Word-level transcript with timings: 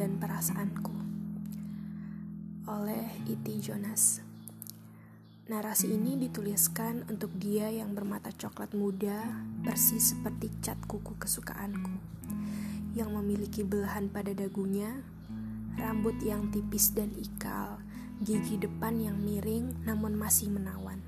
dan 0.00 0.16
Perasaanku 0.16 0.96
oleh 2.64 3.04
Iti 3.28 3.60
Jonas. 3.60 4.24
Narasi 5.50 5.92
ini 5.92 6.16
dituliskan 6.16 7.04
untuk 7.10 7.28
dia 7.36 7.68
yang 7.68 7.92
bermata 7.92 8.32
coklat 8.32 8.72
muda, 8.72 9.44
persis 9.60 10.16
seperti 10.16 10.48
cat 10.64 10.80
kuku 10.88 11.18
kesukaanku, 11.20 11.92
yang 12.96 13.12
memiliki 13.12 13.60
belahan 13.60 14.08
pada 14.08 14.32
dagunya, 14.32 15.04
rambut 15.76 16.16
yang 16.24 16.48
tipis 16.48 16.96
dan 16.96 17.12
ikal, 17.18 17.82
gigi 18.24 18.56
depan 18.56 18.96
yang 19.04 19.20
miring 19.20 19.74
namun 19.84 20.16
masih 20.16 20.48
menawan. 20.48 21.02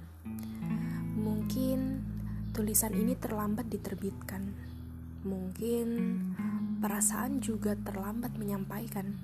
Mungkin 1.16 2.05
tulisan 2.52 2.93
ini 2.93 3.16
terlambat 3.16 3.73
diterbitkan. 3.73 4.52
Mungkin 5.23 5.87
perasaan 6.83 7.39
juga 7.39 7.79
terlambat 7.79 8.35
menyampaikan. 8.35 9.15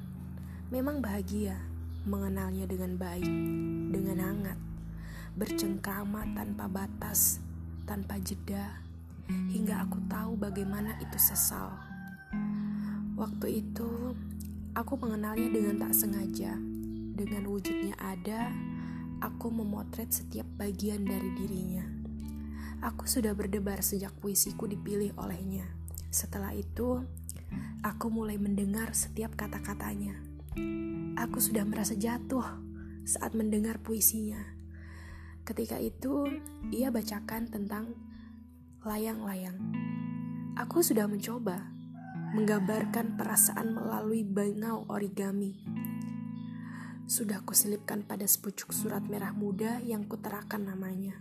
Memang 0.71 1.03
bahagia 1.03 1.59
mengenalnya 2.07 2.71
dengan 2.71 2.95
baik, 2.95 3.27
dengan 3.91 4.19
hangat, 4.23 4.59
bercengkrama 5.35 6.23
tanpa 6.39 6.71
batas, 6.71 7.43
tanpa 7.83 8.23
jeda, 8.23 8.79
hingga 9.27 9.83
aku 9.83 9.99
tahu 10.07 10.39
bagaimana 10.39 11.03
itu 11.03 11.19
sesal. 11.19 11.75
Waktu 13.19 13.67
itu, 13.67 14.15
aku 14.79 14.95
mengenalnya 14.95 15.51
dengan 15.51 15.83
tak 15.83 15.99
sengaja, 15.99 16.55
dengan 17.19 17.43
wujudnya 17.51 17.99
ada, 17.99 18.55
aku 19.19 19.51
memotret 19.51 20.15
setiap 20.15 20.47
bagian 20.55 21.03
dari 21.03 21.35
dirinya. 21.35 21.83
Aku 22.87 23.11
sudah 23.11 23.35
berdebar 23.35 23.83
sejak 23.83 24.15
puisiku 24.23 24.71
dipilih 24.71 25.11
olehnya. 25.19 25.67
Setelah 26.15 26.55
itu, 26.55 27.03
aku 27.83 28.11
mulai 28.11 28.37
mendengar 28.37 28.93
setiap 28.93 29.35
kata-katanya. 29.39 30.19
Aku 31.19 31.43
sudah 31.43 31.67
merasa 31.67 31.99
jatuh 31.99 32.45
saat 33.03 33.35
mendengar 33.35 33.83
puisinya. 33.83 34.39
Ketika 35.43 35.81
itu, 35.81 36.29
ia 36.69 36.93
bacakan 36.93 37.49
tentang 37.49 37.97
layang-layang. 38.85 39.57
Aku 40.61 40.85
sudah 40.85 41.09
mencoba 41.09 41.73
menggambarkan 42.37 43.17
perasaan 43.17 43.73
melalui 43.73 44.21
bangau 44.23 44.85
origami. 44.93 45.65
Sudah 47.09 47.41
kuselipkan 47.41 48.05
pada 48.05 48.29
sepucuk 48.29 48.77
surat 48.77 49.01
merah 49.09 49.33
muda 49.33 49.81
yang 49.81 50.05
kuterakan 50.05 50.69
namanya. 50.69 51.17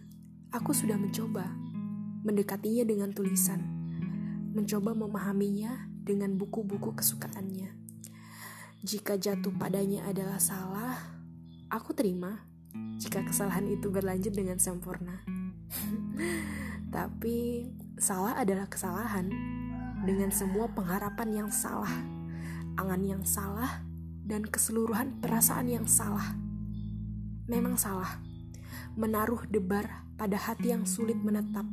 Aku 0.52 0.76
sudah 0.76 1.00
mencoba 1.00 1.48
mendekatinya 2.28 2.84
dengan 2.84 3.16
tulisan, 3.16 3.64
mencoba 4.52 4.92
memahaminya 4.92 5.97
dengan 6.08 6.40
buku-buku 6.40 6.96
kesukaannya. 6.96 7.76
Jika 8.88 9.20
jatuh 9.20 9.52
padanya 9.52 10.08
adalah 10.08 10.40
salah, 10.40 10.96
aku 11.68 11.92
terima 11.92 12.48
jika 12.96 13.20
kesalahan 13.28 13.68
itu 13.68 13.92
berlanjut 13.92 14.32
dengan 14.32 14.56
sempurna. 14.56 15.28
Tapi 16.96 17.68
salah 18.00 18.40
adalah 18.40 18.72
kesalahan 18.72 19.28
dengan 20.08 20.32
semua 20.32 20.72
pengharapan 20.72 21.44
yang 21.44 21.50
salah, 21.52 21.92
angan 22.80 23.04
yang 23.04 23.24
salah, 23.28 23.84
dan 24.24 24.48
keseluruhan 24.48 25.20
perasaan 25.20 25.68
yang 25.68 25.84
salah. 25.84 26.40
Memang 27.52 27.76
salah 27.76 28.24
menaruh 28.98 29.46
debar 29.46 30.10
pada 30.18 30.34
hati 30.42 30.74
yang 30.74 30.90
sulit 30.90 31.22
menetap. 31.22 31.70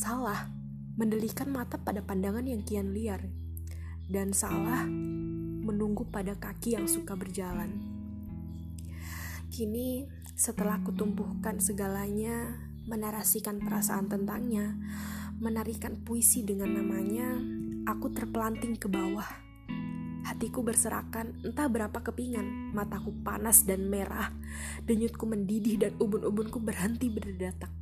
Salah, 0.00 0.48
mendelikan 0.96 1.52
mata 1.52 1.76
pada 1.76 2.00
pandangan 2.00 2.48
yang 2.48 2.64
kian 2.64 2.96
liar. 2.96 3.28
Dan 4.10 4.34
salah, 4.34 4.90
menunggu 5.62 6.10
pada 6.10 6.34
kaki 6.34 6.74
yang 6.74 6.90
suka 6.90 7.14
berjalan. 7.14 7.78
Kini, 9.54 10.10
setelah 10.34 10.82
kutumpuhkan 10.82 11.62
segalanya, 11.62 12.58
menarasikan 12.90 13.62
perasaan 13.62 14.10
tentangnya, 14.10 14.74
menarikan 15.38 16.02
puisi 16.02 16.42
dengan 16.42 16.74
namanya, 16.74 17.38
aku 17.86 18.10
terpelanting 18.10 18.74
ke 18.74 18.90
bawah 18.90 19.50
Hatiku 20.20 20.60
berserakan, 20.60 21.40
entah 21.42 21.66
berapa 21.66 22.04
kepingan, 22.04 22.76
mataku 22.76 23.10
panas 23.24 23.64
dan 23.64 23.88
merah, 23.88 24.30
denyutku 24.84 25.24
mendidih 25.24 25.80
dan 25.80 25.92
ubun-ubunku 25.96 26.60
berhenti 26.60 27.08
berdetak. 27.08 27.72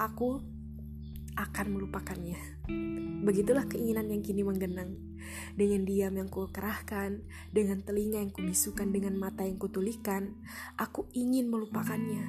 Aku 0.00 0.40
akan 1.34 1.66
melupakannya. 1.74 2.38
Begitulah 3.24 3.66
keinginan 3.66 4.10
yang 4.10 4.22
kini 4.22 4.42
menggenang. 4.46 4.96
Dengan 5.56 5.88
diam 5.88 6.14
yang 6.14 6.28
kukerahkan, 6.28 7.24
dengan 7.50 7.80
telinga 7.80 8.20
yang 8.20 8.32
kubisukan, 8.32 8.92
dengan 8.92 9.16
mata 9.16 9.42
yang 9.42 9.56
kutulikan, 9.56 10.36
aku 10.76 11.08
ingin 11.16 11.48
melupakannya. 11.48 12.22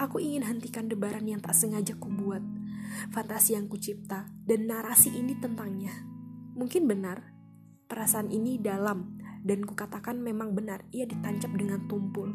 Aku 0.00 0.18
ingin 0.18 0.42
hentikan 0.42 0.90
debaran 0.90 1.28
yang 1.28 1.38
tak 1.38 1.54
sengaja 1.54 1.94
kubuat, 1.94 2.42
fantasi 3.14 3.54
yang 3.54 3.70
kucipta, 3.70 4.26
dan 4.48 4.66
narasi 4.66 5.14
ini 5.14 5.38
tentangnya. 5.38 5.94
Mungkin 6.58 6.90
benar, 6.90 7.32
Perasaan 7.92 8.32
ini 8.32 8.56
dalam 8.56 9.20
dan 9.44 9.68
kukatakan 9.68 10.16
memang 10.16 10.56
benar, 10.56 10.80
ia 10.96 11.04
ditancap 11.04 11.52
dengan 11.52 11.84
tumpul. 11.92 12.32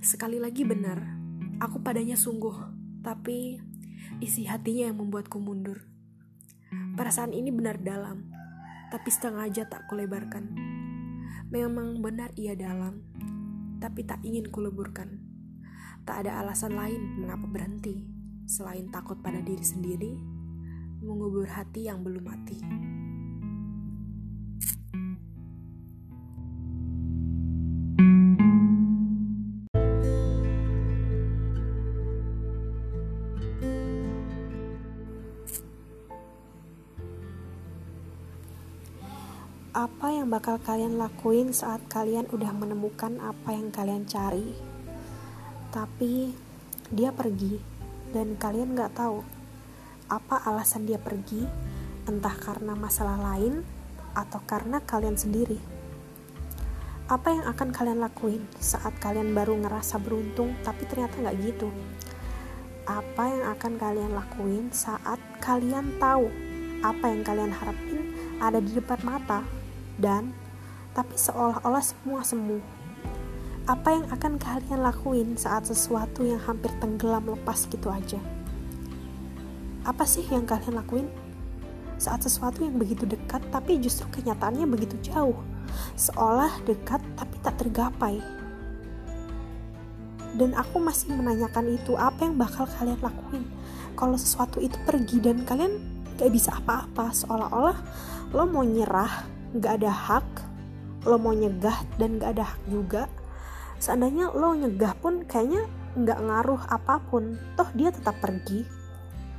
Sekali 0.00 0.40
lagi 0.40 0.64
benar, 0.64 1.20
aku 1.60 1.84
padanya 1.84 2.16
sungguh, 2.16 2.56
tapi 3.04 3.60
isi 4.18 4.50
hatinya 4.50 4.90
yang 4.90 4.98
membuatku 4.98 5.38
mundur. 5.38 5.86
Perasaan 6.98 7.30
ini 7.30 7.54
benar 7.54 7.78
dalam, 7.78 8.26
tapi 8.90 9.08
setengah 9.14 9.46
aja 9.46 9.62
tak 9.70 9.86
kulebarkan. 9.86 10.50
Memang 11.54 12.02
benar 12.02 12.34
ia 12.34 12.58
dalam, 12.58 13.06
tapi 13.78 14.02
tak 14.02 14.18
ingin 14.26 14.50
kuleburkan. 14.50 15.22
Tak 16.02 16.26
ada 16.26 16.42
alasan 16.42 16.74
lain 16.74 17.22
mengapa 17.22 17.46
berhenti, 17.46 18.02
selain 18.50 18.90
takut 18.90 19.22
pada 19.22 19.38
diri 19.38 19.62
sendiri, 19.62 20.12
mengubur 21.00 21.46
hati 21.46 21.86
yang 21.86 22.02
belum 22.02 22.26
mati. 22.26 22.58
Apa 39.80 40.12
yang 40.12 40.28
bakal 40.28 40.60
kalian 40.60 41.00
lakuin 41.00 41.56
saat 41.56 41.80
kalian 41.88 42.28
udah 42.36 42.52
menemukan 42.52 43.16
apa 43.16 43.56
yang 43.56 43.72
kalian 43.72 44.04
cari? 44.04 44.52
Tapi 45.72 46.36
dia 46.92 47.16
pergi 47.16 47.56
dan 48.12 48.36
kalian 48.36 48.76
gak 48.76 49.00
tahu 49.00 49.24
apa 50.12 50.44
alasan 50.44 50.84
dia 50.84 51.00
pergi, 51.00 51.48
entah 52.04 52.36
karena 52.36 52.76
masalah 52.76 53.16
lain 53.32 53.64
atau 54.12 54.44
karena 54.44 54.84
kalian 54.84 55.16
sendiri. 55.16 55.56
Apa 57.08 57.40
yang 57.40 57.48
akan 57.48 57.72
kalian 57.72 58.04
lakuin 58.04 58.44
saat 58.60 58.92
kalian 59.00 59.32
baru 59.32 59.56
ngerasa 59.64 59.96
beruntung 59.96 60.60
tapi 60.60 60.84
ternyata 60.92 61.24
gak 61.24 61.40
gitu? 61.40 61.72
Apa 62.84 63.32
yang 63.32 63.44
akan 63.56 63.72
kalian 63.80 64.12
lakuin 64.12 64.68
saat 64.76 65.16
kalian 65.40 65.96
tahu 65.96 66.28
apa 66.84 67.04
yang 67.08 67.24
kalian 67.24 67.52
harapin 67.56 68.12
ada 68.44 68.60
di 68.60 68.76
depan 68.76 69.00
mata 69.08 69.59
dan 70.00 70.32
tapi 70.96 71.14
seolah-olah 71.14 71.84
semua 71.84 72.24
semu. 72.26 72.58
Apa 73.70 73.94
yang 73.94 74.06
akan 74.10 74.40
kalian 74.40 74.80
lakuin 74.82 75.28
saat 75.38 75.68
sesuatu 75.68 76.26
yang 76.26 76.42
hampir 76.42 76.72
tenggelam 76.82 77.30
lepas 77.30 77.70
gitu 77.70 77.86
aja? 77.86 78.18
Apa 79.86 80.02
sih 80.02 80.26
yang 80.26 80.48
kalian 80.48 80.74
lakuin? 80.74 81.06
Saat 82.00 82.26
sesuatu 82.26 82.64
yang 82.64 82.80
begitu 82.80 83.06
dekat 83.06 83.44
tapi 83.52 83.78
justru 83.78 84.08
kenyataannya 84.10 84.66
begitu 84.66 84.98
jauh. 85.04 85.38
Seolah 85.94 86.50
dekat 86.66 86.98
tapi 87.14 87.36
tak 87.44 87.60
tergapai. 87.60 88.18
Dan 90.34 90.54
aku 90.54 90.78
masih 90.78 91.10
menanyakan 91.10 91.74
itu, 91.74 91.98
apa 91.98 92.22
yang 92.22 92.38
bakal 92.38 92.62
kalian 92.78 92.98
lakuin? 93.02 93.44
Kalau 93.98 94.14
sesuatu 94.14 94.62
itu 94.62 94.78
pergi 94.86 95.18
dan 95.18 95.42
kalian 95.42 95.78
gak 96.16 96.30
bisa 96.30 96.54
apa-apa, 96.54 97.10
seolah-olah 97.10 97.78
lo 98.30 98.46
mau 98.46 98.62
nyerah 98.62 99.39
nggak 99.54 99.82
ada 99.82 99.90
hak 99.90 100.28
lo 101.08 101.16
mau 101.16 101.32
nyegah 101.32 101.80
dan 101.96 102.20
nggak 102.20 102.30
ada 102.36 102.44
hak 102.44 102.60
juga. 102.68 103.08
Seandainya 103.80 104.28
lo 104.36 104.52
nyegah 104.52 104.92
pun 105.00 105.24
kayaknya 105.24 105.64
nggak 105.96 106.20
ngaruh 106.20 106.62
apa 106.68 107.00
pun. 107.08 107.40
Toh 107.56 107.68
dia 107.72 107.88
tetap 107.88 108.20
pergi. 108.20 108.68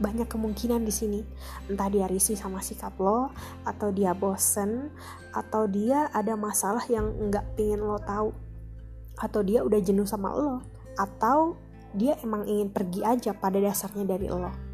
Banyak 0.02 0.26
kemungkinan 0.26 0.82
di 0.82 0.90
sini. 0.90 1.22
Entah 1.70 1.86
dia 1.94 2.10
risih 2.10 2.34
sama 2.34 2.66
sikap 2.66 2.98
lo 2.98 3.30
atau 3.62 3.94
dia 3.94 4.18
bosen 4.18 4.90
atau 5.30 5.70
dia 5.70 6.10
ada 6.10 6.34
masalah 6.34 6.82
yang 6.90 7.30
nggak 7.30 7.54
pingin 7.54 7.86
lo 7.86 8.02
tahu. 8.02 8.34
Atau 9.22 9.46
dia 9.46 9.62
udah 9.62 9.78
jenuh 9.78 10.10
sama 10.10 10.34
lo. 10.34 10.66
Atau 10.98 11.62
dia 11.94 12.18
emang 12.26 12.50
ingin 12.50 12.74
pergi 12.74 13.06
aja 13.06 13.38
pada 13.38 13.62
dasarnya 13.62 14.10
dari 14.10 14.26
lo 14.26 14.71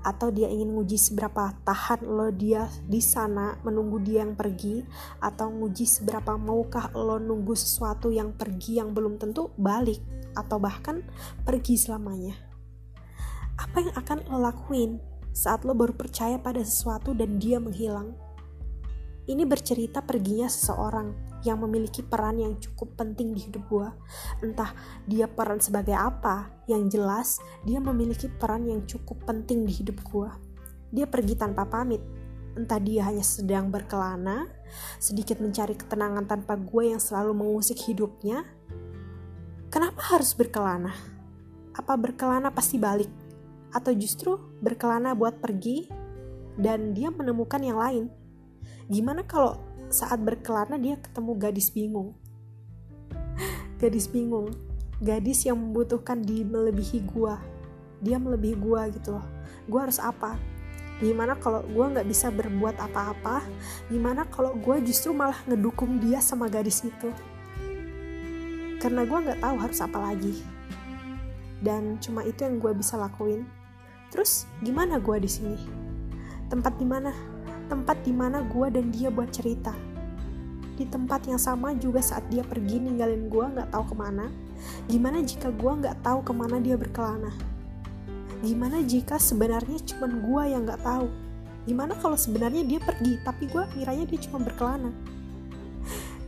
atau 0.00 0.32
dia 0.32 0.48
ingin 0.48 0.72
nguji 0.72 0.96
seberapa 0.96 1.52
tahan 1.64 2.04
lo 2.08 2.32
dia 2.32 2.68
di 2.88 3.04
sana 3.04 3.60
menunggu 3.60 4.00
dia 4.00 4.24
yang 4.24 4.32
pergi 4.32 4.80
atau 5.20 5.52
nguji 5.52 5.84
seberapa 5.84 6.40
maukah 6.40 6.88
lo 6.96 7.20
nunggu 7.20 7.52
sesuatu 7.52 8.08
yang 8.08 8.32
pergi 8.32 8.80
yang 8.80 8.96
belum 8.96 9.20
tentu 9.20 9.52
balik 9.60 10.00
atau 10.32 10.56
bahkan 10.56 11.04
pergi 11.44 11.76
selamanya. 11.76 12.36
Apa 13.60 13.84
yang 13.84 13.94
akan 13.96 14.18
lo 14.32 14.38
lakuin 14.40 15.02
saat 15.36 15.62
lo 15.68 15.76
baru 15.76 15.92
percaya 15.94 16.40
pada 16.40 16.64
sesuatu 16.64 17.12
dan 17.12 17.36
dia 17.36 17.60
menghilang 17.60 18.16
ini 19.30 19.46
bercerita 19.46 20.02
perginya 20.02 20.50
seseorang 20.50 21.30
yang 21.46 21.62
memiliki 21.62 22.02
peran 22.02 22.42
yang 22.42 22.58
cukup 22.58 22.98
penting 22.98 23.30
di 23.30 23.46
hidup 23.46 23.64
gue. 23.70 23.88
Entah 24.42 24.74
dia 25.06 25.30
peran 25.30 25.62
sebagai 25.62 25.94
apa, 25.94 26.50
yang 26.66 26.90
jelas 26.90 27.38
dia 27.62 27.78
memiliki 27.78 28.26
peran 28.26 28.66
yang 28.66 28.82
cukup 28.84 29.22
penting 29.24 29.64
di 29.64 29.72
hidup 29.72 30.02
gue. 30.02 30.30
Dia 30.90 31.06
pergi 31.06 31.38
tanpa 31.38 31.62
pamit, 31.64 32.02
entah 32.58 32.82
dia 32.82 33.06
hanya 33.06 33.22
sedang 33.22 33.70
berkelana, 33.70 34.50
sedikit 34.98 35.38
mencari 35.38 35.78
ketenangan 35.78 36.26
tanpa 36.26 36.58
gue 36.58 36.90
yang 36.90 37.00
selalu 37.00 37.32
mengusik 37.32 37.78
hidupnya. 37.86 38.42
Kenapa 39.70 40.18
harus 40.18 40.34
berkelana? 40.34 40.90
Apa 41.78 41.94
berkelana 41.94 42.50
pasti 42.50 42.76
balik? 42.76 43.08
Atau 43.70 43.94
justru 43.94 44.34
berkelana 44.58 45.14
buat 45.14 45.38
pergi 45.38 45.86
dan 46.58 46.90
dia 46.90 47.14
menemukan 47.14 47.62
yang 47.62 47.78
lain? 47.78 48.19
Gimana 48.90 49.22
kalau 49.22 49.58
saat 49.90 50.22
berkelana 50.22 50.78
dia 50.78 50.98
ketemu 50.98 51.32
gadis 51.38 51.70
bingung? 51.70 52.14
Gadis 53.80 54.06
bingung. 54.06 54.52
Gadis 55.00 55.48
yang 55.48 55.56
membutuhkan 55.56 56.20
di 56.20 56.44
melebihi 56.44 57.00
gua. 57.08 57.40
Dia 58.04 58.20
melebihi 58.20 58.56
gua 58.60 58.90
gitu 58.92 59.16
loh. 59.16 59.26
Gua 59.64 59.88
harus 59.88 59.96
apa? 59.96 60.36
Gimana 61.00 61.32
kalau 61.40 61.64
gua 61.72 61.88
nggak 61.88 62.04
bisa 62.04 62.28
berbuat 62.28 62.76
apa-apa? 62.76 63.40
Gimana 63.88 64.28
kalau 64.28 64.52
gua 64.60 64.76
justru 64.84 65.16
malah 65.16 65.40
ngedukung 65.48 65.96
dia 65.96 66.20
sama 66.20 66.52
gadis 66.52 66.84
itu? 66.84 67.08
Karena 68.76 69.08
gua 69.08 69.24
nggak 69.24 69.40
tahu 69.40 69.56
harus 69.56 69.80
apa 69.80 69.96
lagi. 69.96 70.44
Dan 71.64 71.96
cuma 72.04 72.20
itu 72.28 72.44
yang 72.44 72.60
gua 72.60 72.76
bisa 72.76 73.00
lakuin. 73.00 73.48
Terus 74.12 74.44
gimana 74.60 75.00
gua 75.00 75.16
di 75.16 75.28
sini? 75.32 75.56
Tempat 76.52 76.76
di 76.76 76.84
mana 76.84 77.16
tempat 77.70 78.02
di 78.02 78.10
mana 78.10 78.42
gue 78.42 78.66
dan 78.74 78.90
dia 78.90 79.14
buat 79.14 79.30
cerita. 79.30 79.70
Di 80.74 80.88
tempat 80.90 81.30
yang 81.30 81.38
sama 81.38 81.70
juga 81.78 82.02
saat 82.02 82.26
dia 82.26 82.42
pergi 82.42 82.82
ninggalin 82.82 83.30
gue 83.30 83.44
gak 83.54 83.70
tahu 83.70 83.84
ke 83.92 83.94
mana. 83.94 84.26
Gimana 84.90 85.22
jika 85.22 85.54
gue 85.54 85.72
gak 85.86 86.02
tahu 86.02 86.26
ke 86.26 86.32
mana 86.34 86.58
dia 86.58 86.74
berkelana? 86.74 87.30
Gimana 88.42 88.82
jika 88.82 89.20
sebenarnya 89.20 89.78
cuma 89.86 90.10
gue 90.10 90.42
yang 90.50 90.66
gak 90.66 90.82
tahu? 90.82 91.06
Gimana 91.68 91.94
kalau 92.00 92.16
sebenarnya 92.16 92.66
dia 92.66 92.80
pergi 92.82 93.20
tapi 93.22 93.46
gue 93.46 93.62
kiranya 93.76 94.04
dia 94.08 94.18
cuma 94.26 94.42
berkelana? 94.42 94.90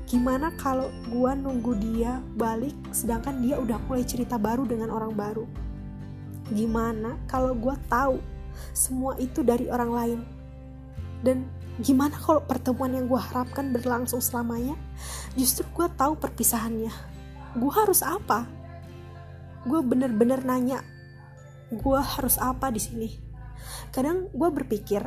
Gimana 0.05 0.53
kalau 0.61 0.93
gue 1.09 1.31
nunggu 1.33 1.73
dia 1.81 2.21
balik 2.37 2.77
sedangkan 2.93 3.41
dia 3.41 3.57
udah 3.57 3.81
mulai 3.89 4.05
cerita 4.05 4.37
baru 4.37 4.69
dengan 4.69 4.93
orang 4.93 5.17
baru? 5.17 5.49
Gimana 6.53 7.17
kalau 7.25 7.57
gue 7.57 7.73
tahu 7.89 8.21
semua 8.77 9.17
itu 9.17 9.41
dari 9.41 9.73
orang 9.73 9.91
lain? 9.91 10.21
Dan 11.23 11.47
gimana 11.81 12.19
kalau 12.19 12.43
pertemuan 12.45 12.93
yang 12.93 13.07
gue 13.09 13.19
harapkan 13.19 13.73
berlangsung 13.73 14.21
selamanya? 14.21 14.77
Justru 15.39 15.65
gue 15.73 15.89
tahu 15.97 16.19
perpisahannya. 16.19 16.93
Gue 17.57 17.73
harus 17.73 18.03
apa? 18.05 18.45
Gue 19.65 19.81
bener-bener 19.81 20.43
nanya 20.43 20.83
gue 21.73 22.01
harus 22.05 22.37
apa 22.37 22.69
di 22.69 22.81
sini? 22.83 23.09
Kadang 23.89 24.29
gue 24.29 24.49
berpikir 24.53 25.01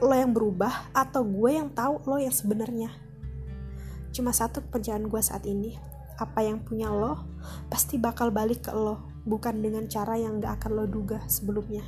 lo 0.00 0.14
yang 0.16 0.32
berubah 0.32 0.88
atau 0.96 1.20
gue 1.20 1.50
yang 1.52 1.68
tahu 1.68 2.00
lo 2.08 2.16
yang 2.16 2.32
sebenarnya? 2.32 2.88
Cuma 4.16 4.32
satu 4.32 4.64
kepercayaan 4.64 5.12
gue 5.12 5.20
saat 5.20 5.44
ini 5.44 5.76
apa 6.16 6.44
yang 6.44 6.64
punya 6.64 6.88
lo 6.92 7.24
pasti 7.68 7.96
bakal 8.00 8.30
balik 8.30 8.68
ke 8.68 8.72
lo 8.72 9.00
bukan 9.24 9.58
dengan 9.58 9.88
cara 9.88 10.14
yang 10.14 10.38
gak 10.38 10.60
akan 10.62 10.70
lo 10.78 10.84
duga 10.86 11.18
sebelumnya 11.26 11.82